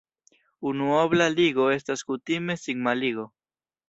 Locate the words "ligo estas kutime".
1.33-2.57